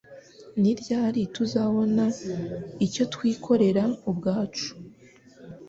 [0.61, 2.05] Ni ryari tuzabona
[2.85, 4.69] icyo twikorera ubwacu?